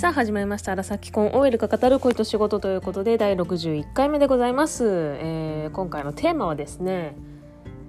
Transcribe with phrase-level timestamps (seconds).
[0.00, 7.14] さあ始まりました「荒崎婚 OL が語る恋と仕事」ということで第61回目でございます、えー、今回のテーマはですね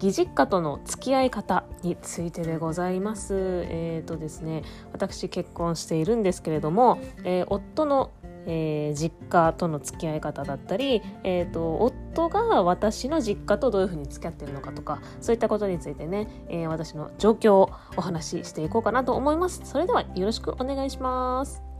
[0.03, 3.35] 義実家との付き合い方についてでございます。
[3.69, 8.11] えーとですね私結婚しているんですけれども、えー、夫の
[8.45, 19.61] えー、実家との付き合い方だったり、えーと、夫が私の実家とどういうふうに付き合ってるのかとかそういったことについてね、えー、私の状況をお話ししていこうかなと思います。
[19.63, 21.70] それではよろしくお願いします。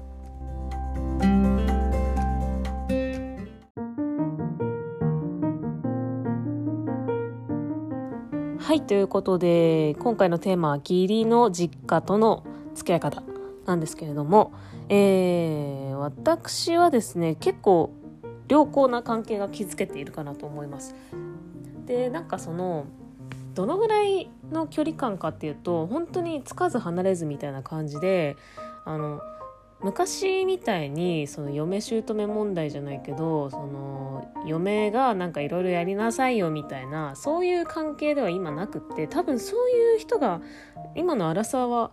[8.72, 13.22] はいということで今回のテーマは義理の実家との付き合い方
[13.66, 14.54] なんですけれども、
[14.88, 17.92] えー、私はですね結構
[18.48, 20.96] 良好な関係が築けているかなと思います。
[21.86, 22.86] でなんかその
[23.56, 28.38] どのぐらいの距離感かっていうと本当につかず離れずみたいな感じで
[28.86, 29.22] あの
[29.84, 40.42] 昔みたいにその嫁姑問題じゃないけどその嫁がなんかいろいろやりなさいよみたいなそういう関係では今なくって多分そういう人が
[40.96, 41.92] 今の荒沢は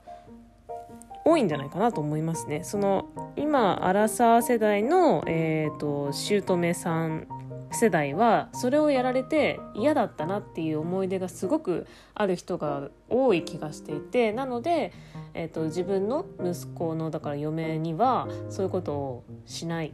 [1.25, 2.64] 多いんじゃないかなと思いますね。
[2.64, 7.27] その今アラサー世代の、えーと、姑さん
[7.70, 14.92] 世代はそれをやられて嫌だったなっていう思い出がすごくある人が多い気がしていてなので、
[15.34, 19.92] えーと、自分の息子のだから嫁にはそういうことをしない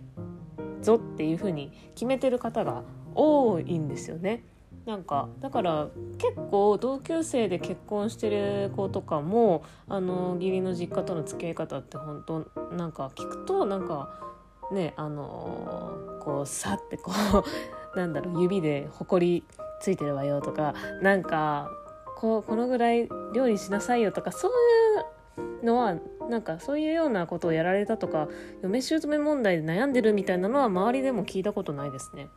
[0.81, 2.83] ぞっていうふうに決めてる方が
[3.15, 4.45] 多いんですよね。
[4.87, 5.89] なんかだから
[6.19, 12.41] 結構同級生で結婚してる子とかもあの義理の実家との付き合い方って本当
[12.77, 14.11] なんか聞くとなんか
[14.73, 17.13] ねあのこうさってこ
[17.95, 19.45] う なんだろう指でほこり
[19.81, 21.71] ついてるわよとかなんか
[22.17, 24.51] こうこのぐらい料理しなさいよとかそう
[25.41, 25.97] いうのは
[26.29, 28.29] なんかそういうようなことをやられたとか
[28.63, 32.31] 嫁姑問題で悩んでるみたいなのは周りでも聞いたことないですね。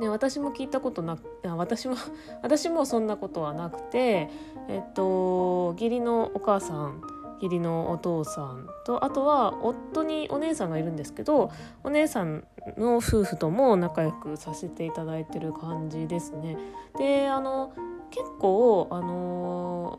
[0.00, 1.94] ね、私も聞いたことなく私も
[2.42, 4.28] 私もそんなことはなくて
[4.68, 7.02] えっと義理のお母さん
[7.42, 11.50] 義理のお父さんとあとは夫にお姉さんがいるんですけど
[11.82, 12.46] お姉さん
[12.78, 16.56] の夫婦とも仲良くさせていただいてる感じですね。
[16.96, 17.72] であの
[18.10, 19.98] 結構あの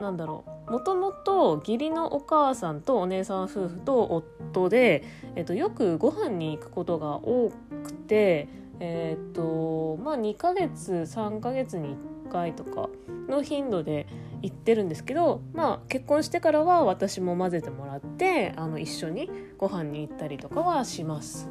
[0.00, 5.04] なんだろうもともと義理のお母さんとお姉さん夫婦と夫で、
[5.36, 7.50] えっと、よくご飯に行くことが多
[7.84, 8.48] くて
[8.80, 11.96] えっ、とまあ2ヶ月3ヶ月に
[12.28, 12.88] 1回とか
[13.28, 14.06] の頻度で
[14.42, 21.48] 行ってるんですけどまあ結婚してからは私も混ぜてもらってあの一緒にご飯に行ったりとかはします。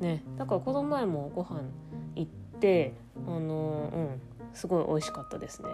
[0.00, 1.62] ね、だからこの前もご飯
[2.14, 2.94] 行って
[3.26, 4.20] あのうん
[4.54, 5.68] すごい美味しかったですね。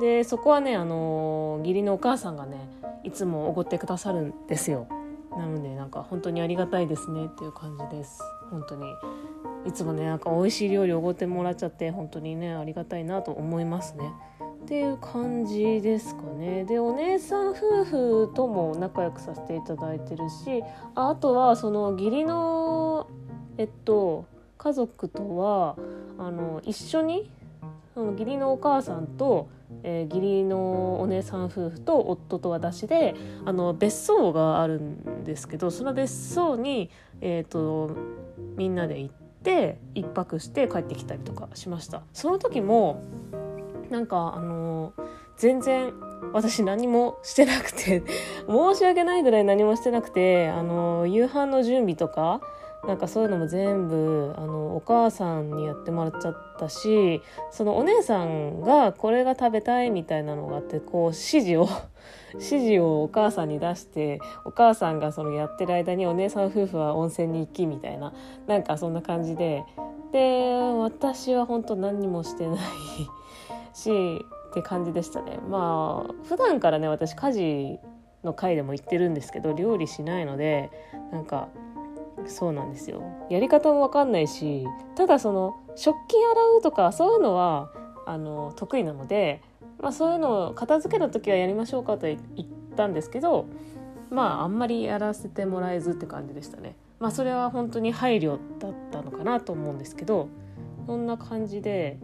[0.00, 2.68] でそこはねあの義理のお母さんがね
[3.02, 4.88] いつもおごってくださるんですよ。
[5.30, 8.20] なのでなんか本当にありがたいですねっていう感じです。
[8.50, 8.84] 本当に
[9.66, 14.12] いつもねなんか美味しい料理おごってもらっちゃって本当にねありがたいなと思いますね。
[14.64, 16.64] っていう感じですかね。
[16.64, 20.62] でお姉さん夫婦とも仲良くさせていただいてるし
[20.94, 23.08] ああとはその義理の
[23.58, 24.26] えっと
[24.58, 25.76] 家族とは
[26.18, 27.30] あの一緒に
[27.94, 29.48] その義理のお母さんと、
[29.82, 36.90] えー、義理のお姉さん夫婦と夫と私であの別荘があるんですけどその別荘に、
[37.20, 37.96] えーと
[38.56, 39.25] みんなで行って。
[39.46, 42.02] って1泊して帰ってきたりとかしました。
[42.12, 43.00] その時も
[43.90, 44.92] なんかあの
[45.36, 45.92] 全然
[46.32, 48.02] 私何もしてなくて
[48.48, 52.40] 申し訳ないぐらい何もしてなくてあの夕飯の準備とか
[52.86, 57.20] なんかそういうのも全部あのお母さんにやってもらっちゃったし
[57.50, 61.14] そのお姉さんがこれが食べたいみたいなのがあってこう指
[61.44, 61.68] 示を
[62.34, 68.12] 指示をお母さんに出してお母さんがそのやってる間にお姉さん夫婦は温泉に行きみたいな
[68.46, 69.64] なんかそんな感じで
[70.12, 72.58] で私は本当何にもしてない
[73.74, 75.38] しって感じでしたね。
[75.48, 77.78] まあ普段からね私家事
[78.24, 80.70] の回でも言ってるんですけど料理しないので
[81.12, 81.48] なんか
[82.28, 87.70] そうなんですよやり方も分かんないしただその食器洗うとかそういうのは
[88.06, 89.42] あの得意なので、
[89.80, 92.18] まあ、そういうのを片付けた時はやりましょうかと言っ
[92.76, 93.46] たんですけど
[94.10, 96.76] まああんまりやらせてもらえずって感じでしたね。
[97.00, 100.28] まあそれは本当に配慮だったのかなと思うんですけど
[100.86, 101.98] そんな感じで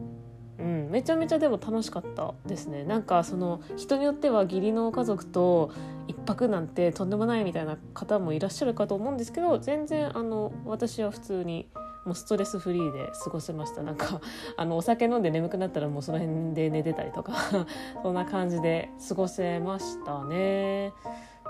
[0.63, 2.85] うん、めちゃめちゃでも楽しかったですね。
[2.85, 5.73] なんかその人によっては義理の家族と
[6.07, 11.69] 一泊なんてとんでもないみたいな方もいらっしゃるかと思うんですけど全然あの私は普通に
[12.05, 13.83] もうストレスフリーで過ごせました。
[13.83, 14.21] なんか
[14.57, 17.35] あのお酒飲んで眠くなったらもうその辺で寝てたりとか
[18.03, 20.93] そんな感じで過ごせましたね。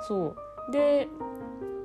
[0.08, 0.34] そ
[0.68, 0.72] う。
[0.72, 1.08] で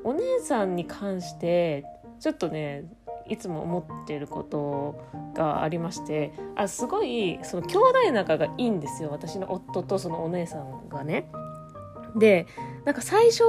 [0.06, 1.84] お姉さんに関して
[2.20, 2.86] ちょっとね
[3.30, 4.96] いつも思っていること
[5.34, 9.10] がありましてあすごいその兄弟仲がいいんですよ。
[9.12, 11.30] 私の夫とそのお姉さんがね。
[12.16, 12.48] で
[12.86, 13.44] なんか最初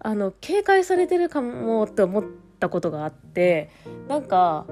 [0.00, 2.24] あの警戒されてるかもって思っ
[2.58, 3.70] たことがあって
[4.06, 4.66] なんか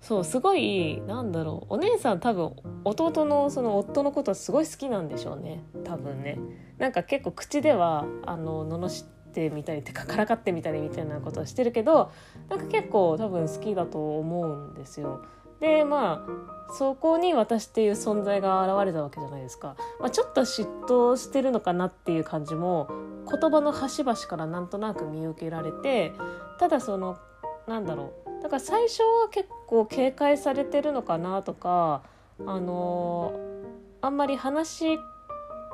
[0.00, 1.74] そうすごいなんだろう。
[1.74, 5.62] お姉さん多分弟のその夫のことはすごい好きなんでしょうね。
[5.84, 6.38] 多分ね。
[6.78, 12.12] なんか結構口ではあの罵てみたりてかからかってみたりみたいなことはしてるけど
[12.48, 15.24] なんか結構多分好きだと思うんですよ。
[15.60, 22.88] でまあそこに私っていう存在が現れたわけじゃないですか、まあ、ちょっと嫉妬してるのかなっていう感じも
[23.30, 26.12] 言葉の端々からなんとなく見受けられて
[26.58, 27.16] ただその
[27.68, 32.02] なんだろうだから最初は結構警戒されてるのかなとか
[32.44, 33.32] あの
[34.00, 34.98] あんまり話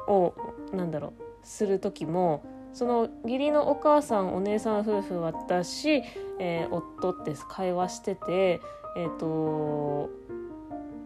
[0.06, 0.34] を
[0.72, 6.02] なんだろうする時もその義理のお母さんお姉さん夫婦私、
[6.38, 8.60] えー、夫って会話してて
[8.96, 10.10] えっ、ー、と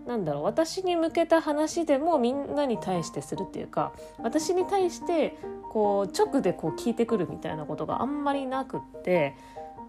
[0.06, 5.38] なんだろう私に向けた話でもみんなに対してするっていうか私に対して
[5.70, 9.34] こう直でこう聞いてくるみたいなことがあんまりなくって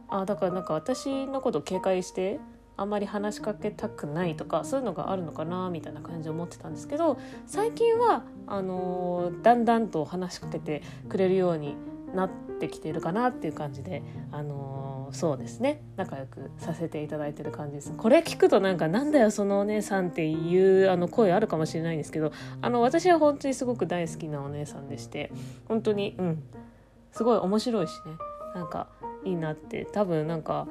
[0.07, 2.39] あだからなんか私のこと警戒して
[2.75, 11.75] あんまり話しかけたくないとかそういうのがあるのかなみたいな感じで思ってたんですけど最近はあのー、だんだんと話しかけてくれるように
[12.13, 12.29] なっ
[12.59, 15.81] てきているかなっていう感じで、あのー、そうですね。
[15.95, 17.91] 仲良くさせていただいてる感じです。
[17.97, 22.31] これ聞くとなんかなんだよそのお姉さんっていうあの声あるかもしれないんですけど
[22.61, 25.31] あの私は本当にすごく大好きなお姉さんでして
[25.67, 26.43] 本当にうん。
[27.11, 28.13] すごい面白いしね。
[28.55, 28.87] なんか
[29.23, 29.87] いいなって。
[29.91, 30.67] 多分なんか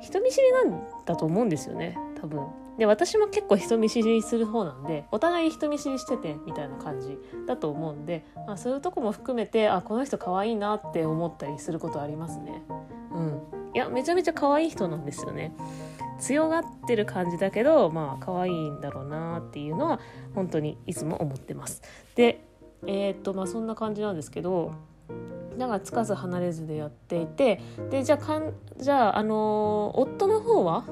[0.00, 2.46] 人見知りなんだと思うんですよね多分。
[2.78, 12.62] で私も結構人見知りする方なんでお互い人見知りしててみたいな感じだと思うんで、まあ、そういうとこも含めてあこの人可愛いなって思ったりすることありますね。
[13.12, 13.42] うん。
[13.74, 15.54] いやめちゃめちゃ可愛い人なんですよね。
[16.18, 20.00] 強がってる感じだけどまあ可愛いんだろうなっていうのは
[20.34, 21.82] 本当にいつも思ってます。
[22.14, 22.44] で
[22.86, 24.72] えー、っとまあそんな感じなんですけど
[25.58, 27.60] だかつかず離れずでやっていて
[27.90, 30.84] でじゃあかんじゃあ、あのー、夫の方は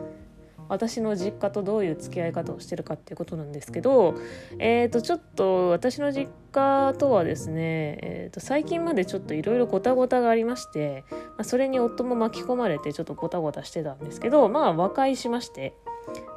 [0.71, 4.15] 私の実家とどういう付き合い方をしてるかっていうことなんですけど、
[4.61, 15.75] えー、とちょっと私の実家とはですね、えー、と最近までちょっといろいろごたごたがありまして、まあ、それに夫も巻き込まれてちょっとごたごたしてたんですけどまあ和解しまして。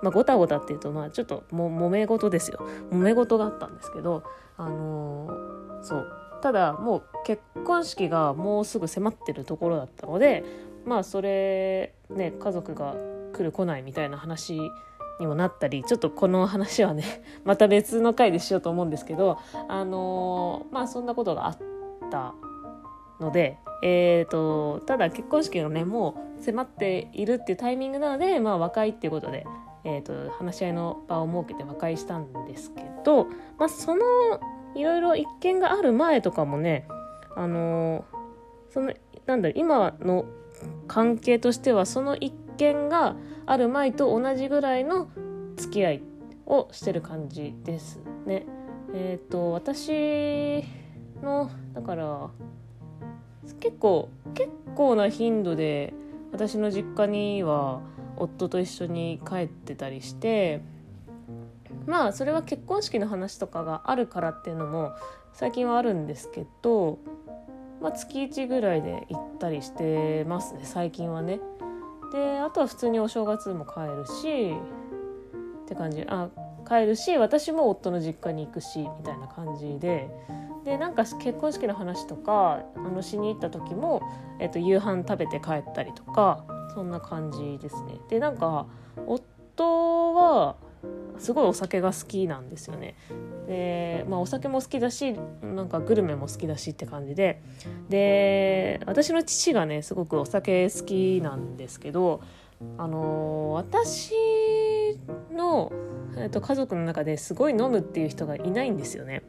[0.03, 2.59] まあ、ごたごたっていうとまあちょっとも揉め事ですよ
[2.91, 4.23] 揉め事があったんですけど
[4.55, 10.43] あのー、そうただもう結婚式がもうすぐ迫ってるところだったので
[10.85, 12.95] まあそれね家族が
[13.31, 14.59] 来る来ないみたいな話
[15.21, 17.05] にもなったりちょっとこの話はね
[17.45, 19.37] また別の回でしようと思うんですけど
[19.69, 21.57] あのー、まあそんなことがあっ
[22.11, 22.33] た
[23.21, 29.45] のでえーと、ただ結婚式がねもう迫っているっていうタイミングなので、まあ、和解っていうことで、
[29.83, 33.25] えーと話し合いの場を設けて和解したんですけど、
[33.57, 34.01] まあ、その
[34.75, 36.87] いろいろ一見がある前とかもね
[37.35, 38.05] あの
[38.69, 38.93] その
[39.25, 40.25] なんだろ今の
[40.87, 43.15] 関係としてはその一見が
[43.45, 45.09] ある前と同じぐらいの
[45.55, 46.03] 付き合い
[46.45, 48.45] をしてる感じですね。
[48.93, 50.63] えっ、ー、と私
[51.21, 52.29] のだから
[53.59, 55.93] 結構結構な頻度で
[56.31, 57.81] 私の実家には
[58.17, 60.61] 夫と一緒に帰ってたりして
[61.85, 64.93] まあそれは結婚式の話とかがあるからっていうのも
[65.33, 66.99] 最近はあるんですけど、
[67.81, 71.39] まあ、月1ぐらいで行ったりしてますね最近はね。
[72.11, 74.53] であとは普通にお正月も帰るし
[75.63, 76.29] って感じあ
[76.67, 80.09] 帰るし私も夫の実家に行くしみたいな感じで
[80.63, 84.01] でなんか結婚式の話とかあのしに行った時も、
[84.39, 87.99] えっと、夕飯食べて帰ったりとかそんな感じですね。
[88.09, 88.65] でなんか
[89.05, 90.55] 夫は
[91.19, 92.95] すごいお酒が好きなんですよね。
[93.47, 97.41] で、まあ、お酒も好きだしなんかグルメも好きだしって感じで
[97.89, 102.21] で私の父がねすごくお酒好きなんですけど
[102.77, 104.13] あの私
[105.31, 105.71] の、
[106.17, 109.23] えっと、家族の中ですごい飲むっていう人がいないんですよね。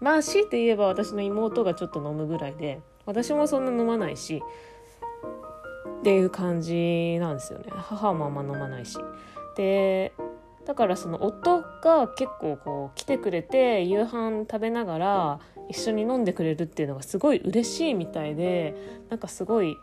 [0.00, 4.42] まあ強いて言えば私の妹がちょっと飲むぐらいで私もそんな飲まないし
[6.00, 8.98] っていう感じなんですよね母もあんま飲まないし。
[9.56, 10.12] で
[10.66, 18.74] だからその夫が結構こう来てくれて夕飯食べながら一緒に飲んでくれるっていうのがすごい嬉しいみたいで
[19.08, 19.76] なんかすごい、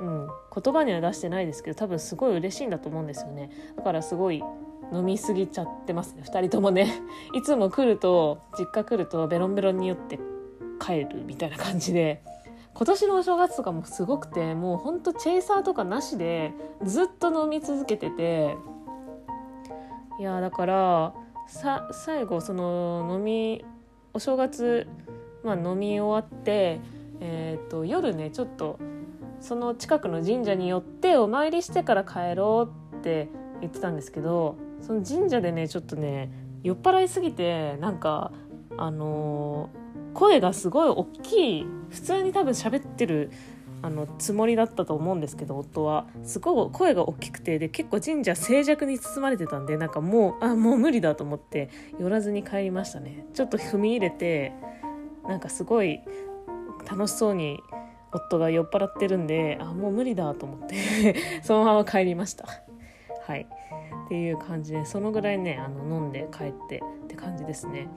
[0.00, 0.28] うん、
[0.62, 3.50] 言葉には出してないですけど多分すごい嬉しいんだと思うんですよね。
[3.76, 4.42] だからすごい
[4.92, 7.02] 飲みすぎちゃってますね2人ともね。
[7.34, 10.18] いつも来ると実家来るとベロンベロンに酔って
[10.80, 12.22] 帰るみたいな感じで。
[12.72, 16.52] 今年のお正月とかもすごくてもうほんとチェイサーとかなしで
[16.82, 18.56] ずっと飲み続けてて
[20.20, 21.14] いやだから
[21.46, 23.64] さ最後その飲み
[24.12, 24.86] お正月、
[25.42, 26.78] まあ、飲み終わって、
[27.20, 28.78] えーと、夜ねちょっと
[29.40, 33.30] その近くの神社に寄ってお参りしてから帰ろうって
[33.62, 36.30] 言ってたんですけどその神社でねちょっとね
[36.62, 38.30] 酔っ払いすぎてなんか
[38.76, 43.30] あのー、声がすごい大きい普通に多分喋ってる
[43.82, 53.26] あのつもりだったと思うんですけど夫はすごい声が大きくてで結構神社静寂に包まれてたんでなんかもうあもう無理だと思って寄らずに帰りましたね。
[53.34, 54.52] ちょっと踏み入れて
[55.26, 56.00] なんかすごい
[56.90, 57.60] 楽しそうに
[58.12, 62.46] 夫が酔っ払ってるんであもう無理だと思って そのまま帰りました。
[63.26, 63.46] はい。
[64.06, 67.88] っていう感じでそのぐらいねあの飲んで帰ってって感じですね。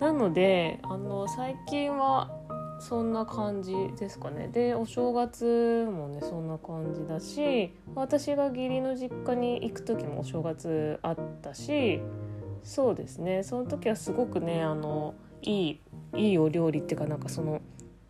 [0.00, 2.30] なのであの最近は
[2.78, 4.48] そんな感じですかね。
[4.48, 12.00] でお正月もねそんな感じだし私が義理の実家に行く時もお正月あったし
[12.62, 13.42] そうですね。
[13.42, 15.80] その時はすごくねあのいい
[16.16, 17.60] いいお料理っていうかなんかその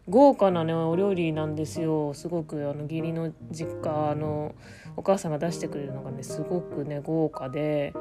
[0.09, 2.14] 豪華なねお料理なんですよ。
[2.14, 4.54] すごくあの義理の実家の
[4.97, 7.94] お母さんが出してくれるのがねすごくね豪華で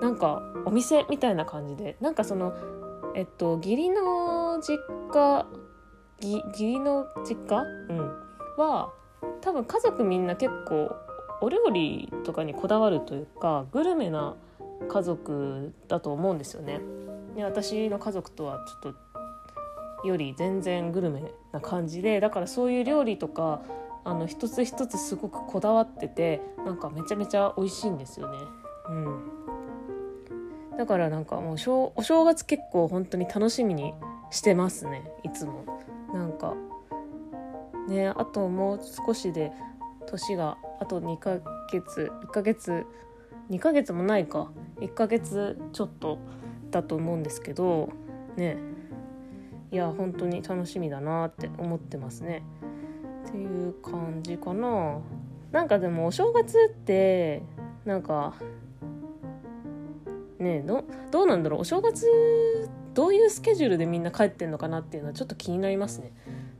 [0.00, 2.54] なんかお店みたいな感じでなんかその
[3.14, 4.78] えっと義理の実
[5.12, 5.46] 家
[6.22, 7.98] 義理の実家、うん、
[8.56, 8.92] は
[9.40, 10.94] 多分家族みんな結構
[11.40, 14.34] お料理とかにこだわるというかグルメな
[14.88, 16.80] 家族だと思うんですよね。
[17.36, 18.94] で私の家族とはちょっ
[20.02, 23.62] とより全然グルメな感じでだからそういう料理とか
[24.04, 28.38] あの一つ一つすごくこだわっててなんかめちゃめちゃ美味しいんですよね。
[28.88, 31.56] うん、だからなんかもうお
[32.02, 33.94] 正月結構本当に楽しみに
[34.30, 35.64] してますねいつも。
[37.90, 39.52] ねあともう少しで
[40.06, 41.38] 年があと2ヶ
[41.70, 42.86] 月1ヶ月
[43.50, 44.50] 2ヶ月もないか。
[44.80, 46.18] 1ヶ月ちょっと
[46.70, 47.90] だと思うんですけど
[48.36, 48.56] ね。
[49.72, 52.42] いや本当に楽しみだなって思ってますね。
[53.28, 55.00] っていう感じかな。
[55.52, 57.42] なんかでもお正月って
[57.84, 58.34] なんか
[60.38, 61.60] ねどどうなんだろう。
[61.60, 62.06] お正月
[62.94, 66.12] どういうスケジュールでみんな帰ってんのかなっていうのはちょっと気になりますね。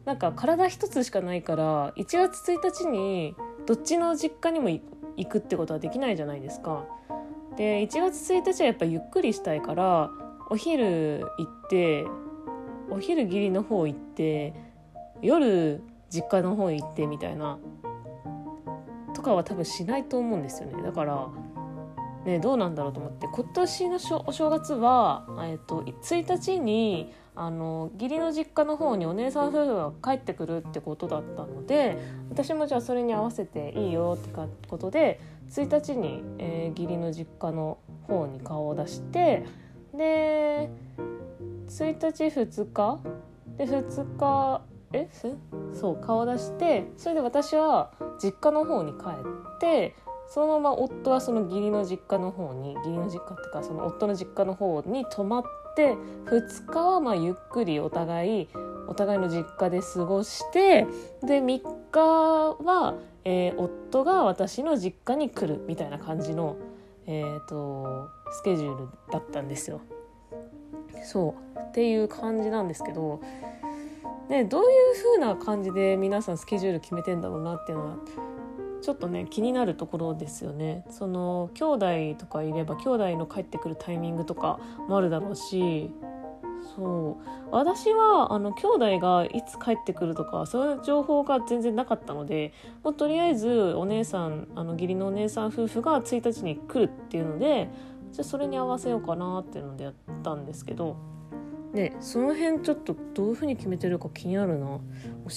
[0.04, 4.82] なんか体一つしかないから1月1日にどっちの実家にも行
[5.28, 6.84] くってことはできないじゃないですか。
[7.56, 10.10] で1月1日はやっぱゆっくりしたいから
[10.48, 12.04] お昼行って
[12.90, 14.54] お昼義理の方行って
[15.20, 17.58] 夜実家の方行ってみたいな
[19.14, 20.82] とかは多分しないと思うんですよね。
[20.82, 21.28] だから
[22.24, 31.96] ね、どうなんだろうと思って今年のお正月は、えーと、1日にあの義理の実家の方にお姉さん夫婦が帰ってくるってことだったので
[32.28, 34.30] 私もじゃあそれに合わせていいよって
[34.68, 39.46] ことで1日に、えー、義理の実家の方に顔を出して
[39.94, 40.70] で
[41.68, 43.00] 1日2日
[43.56, 44.62] で2日
[44.92, 45.08] え
[45.72, 48.98] そう顔を出してそれで私は実家の方に帰
[49.54, 49.94] って
[50.30, 55.42] そのまま夫はその義理の実家の方に義理の実家っていうかその夫の実家の方に泊まっ
[55.74, 55.96] て
[56.26, 58.48] 2日はまあゆっくりお互い
[58.86, 60.86] お互いの実家で過ごして
[61.22, 61.60] で3
[61.90, 62.00] 日
[62.64, 62.94] は、
[63.24, 66.56] えー、夫が私の実家に来るみたいな感じの、
[67.06, 69.80] えーと、スケジュールだったんですよ。
[71.04, 73.20] そうっていう感じなんですけど、
[74.28, 77.96] ね、どういう風な感じで皆さんスケジュール決めてんだろうなっていうのは
[78.82, 80.84] ちょっとね気になるところですよね。
[80.90, 81.64] その兄
[82.14, 84.58] 弟とかいれば兄弟の帰ってくるタイミングとか
[84.88, 85.90] もあるだろうし。
[86.76, 87.48] そう。
[87.50, 92.52] 私はあの兄弟がいつ帰ってくるとかそういう情報が全然なかったので
[92.84, 97.68] もうとりあえずお姉さんあの義理のお姉さん夫婦が1日に来るっていうので
[98.12, 100.96] じゃあそれに合わせようかなっていうのでやったんですけど。
[101.72, 104.66] ねその辺ちょっとどういうふうに決めてるか気になるな。
[104.66, 104.80] 教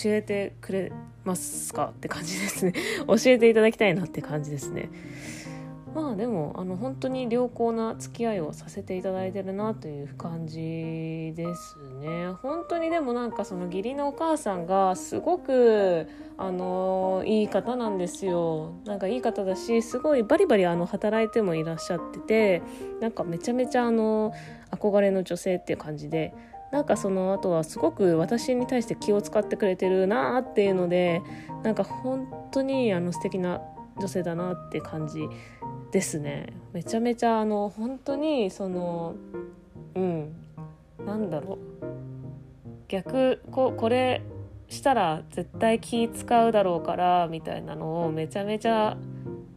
[0.06, 0.92] えてくれ
[1.24, 2.74] ますかって感じですね。
[3.08, 4.90] 教えていただきたいなって感じですね。
[5.94, 12.32] まあでもあの本当に良好な付き合いをさせていただいてるなという感じですね。
[12.42, 16.08] 本当にでもなんかその義理のお母さんがすごく
[16.38, 18.74] あのいい方なんですよ。
[18.86, 22.62] なんかいい方だしすごいバリバリあの働いてもいらっしゃってて
[23.00, 24.34] なんかめちゃめちゃあの
[24.72, 26.34] 憧れの女性っていう感じで。
[26.72, 31.22] なんかその後はすごく私に対して気を使ってくれてるなっていうので
[31.62, 33.62] なんか本当にあの素敵な
[33.98, 35.28] 女性だなって感じ
[35.92, 36.54] ですね。
[36.74, 39.16] めちゃめちゃあの本当にその
[39.96, 40.36] うん。
[41.06, 41.58] なんだろう。
[42.88, 44.22] 逆ここれ
[44.70, 48.98] したら絶対気使うだろうからみたいなのをめちゃめちゃ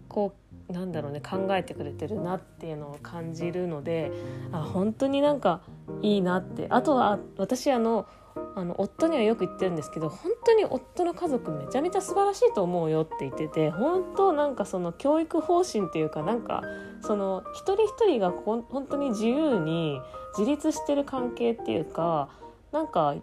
[0.08, 0.34] こ
[0.68, 4.10] うなんだろうね考えてくれてるなっていうのを感じるので
[4.52, 5.60] あ本当になんか
[6.02, 6.66] いいなって。
[6.70, 8.06] あとは私あの
[8.56, 16.62] あの夫にはよく言ってるんですけど本当に夫の家族めちゃめちゃ素晴らしいと思うよって言ってて本当なんかその教育方針っていうかなんか
[17.02, 20.00] その一人一人が本当に自由に
[20.38, 22.30] 自立してる関係っていうか
[22.72, 23.14] なんか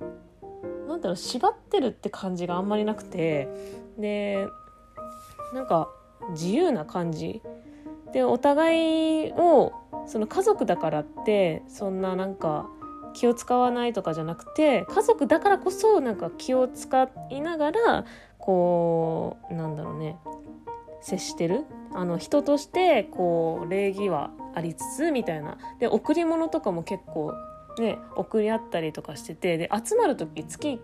[0.87, 3.49] なんだろう縛ってるって感じがあんまりなくて
[3.97, 4.47] で
[5.55, 5.89] なんか
[6.29, 7.41] 自由な感じ。
[8.13, 9.73] でお互いを
[10.05, 12.69] その家族だからってそんななんか
[13.13, 18.05] 気を使わないとかじゃなくて家族だからこそなんか気を使いながら
[18.37, 20.17] こうなんだろうね
[21.01, 21.65] 接してる。
[21.95, 25.57] あの人としてこう礼儀はありつつみたいな。
[25.79, 27.33] で贈り物とかも結構
[27.79, 30.81] ね送り合ったりとかしててで集まる時月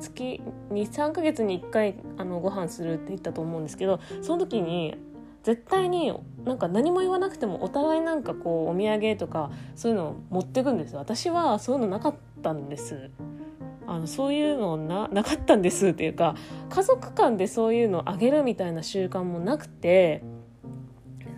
[0.00, 4.96] 月23ヶ月に1回あのご飯するって言ったと思うんですけどその時に
[5.42, 6.12] 絶対に
[6.44, 10.96] なんか何も言わなくてもお互いなんかこうお土産とかそういうのを持ってくんです。
[10.96, 13.10] 私はそういうのなかったんです。
[13.86, 16.36] あのそういうのななかったんですっていうか
[16.68, 20.22] 家族間でそういうのあげるみたいな習慣もなくて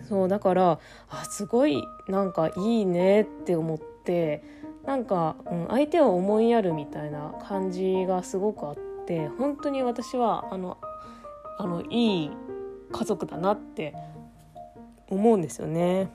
[0.09, 4.43] そうだからあすごいなんかいいねって思って
[4.85, 8.77] なんか、うん、相手を思いやるみたいな感じがすごくあっ
[9.07, 10.77] て本当に私はあの
[11.57, 12.31] あのいい
[12.91, 13.95] 家族だなって
[15.09, 16.09] 思うんですよね。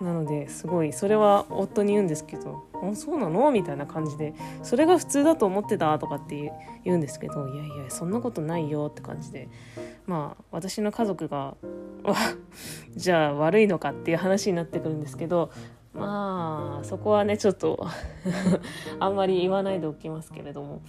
[0.00, 6.52] なのですごいそれは夫に言うんですけど「あそうなの?」みたいな感じで「それが普通だと思ってた」とかって
[6.84, 9.48] 言うんですけど「いやいやそんなことないよ」って感じで
[10.06, 11.54] まあ私の家族が
[12.96, 15.50] じゃあ悪いのかっていう話になってくるんですけど
[15.92, 17.86] まあそこはねちょっと
[18.98, 20.80] あんまり言わないでおきますけれども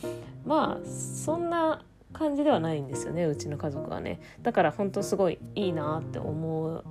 [0.45, 1.83] まあそんな
[2.17, 6.83] 感じではないんですよねうちの家族はねだから本当すごいいいなって思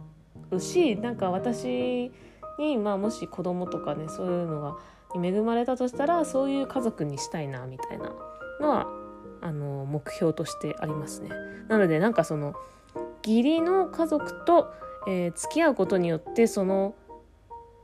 [0.51, 2.13] うしなんか私
[2.59, 4.77] に、まあ、もし子供とかねそういうのが
[5.15, 8.13] 恵まれたとしたらそういう家族にしたいなみたいな
[8.61, 8.87] のは
[9.41, 11.31] あの目標としてありますね。
[11.69, 12.55] なのでなんかその
[13.25, 14.73] 義理の家族と、
[15.07, 16.95] えー、付き合うことによってその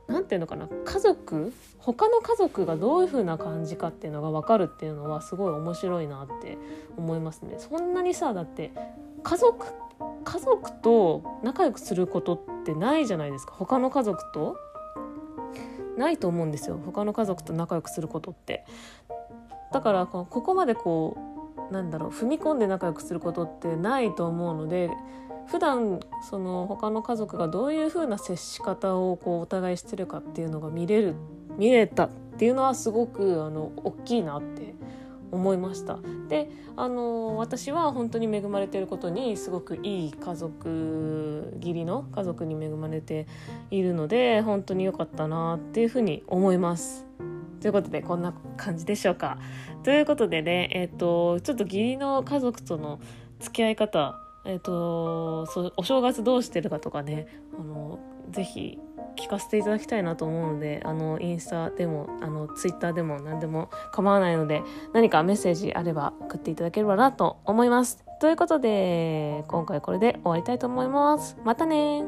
[0.07, 6.57] 何て言うのかな家族他の家族がどういう風な感じかっていうのが分かるっていうのはすごい面白いなって
[6.97, 7.55] 思いますね。
[7.57, 8.71] そんなにさだって
[9.23, 9.65] 家族
[10.23, 13.53] 家族と仲良くすることってないじゃないですか。
[13.53, 14.55] 他の家族と？
[15.97, 16.79] ないと思うんですよ。
[16.85, 18.65] 他の家族と仲良くすることって。
[19.71, 21.17] だからここまでこ
[21.69, 24.89] うなんだろう踏み込んで仲良くすることってないと思うので
[25.47, 31.15] 普段その他の家族がどういう風な接し方をこうお互いしてるかっていうのが見れる
[31.57, 34.73] 見れたっていうのはすごくあの大きいなって
[35.31, 43.27] 思いましたであの私は本当に恵まれていることにすごくいい家族義理の家族に恵まれて
[43.69, 47.05] いるので本当に良かったなっていうふうに思います。
[47.61, 49.37] ということでこんな感じでしょうか。
[49.83, 52.99] ということでね、えっ、ー、とちょっと義理の家族との
[53.39, 57.27] 付き合い方えっ、ー、とお正月どうしてるかとかね
[57.59, 57.99] あの
[58.31, 58.79] ぜひ
[59.21, 68.03] 聞かせていただきたいなと思うのであのインスタでもあのツイッターでも何でも構わないので何かメッセージあれば送っていただければなと思います。
[68.19, 71.37] ということで今回これで終わりたいと思います。
[71.43, 72.03] またね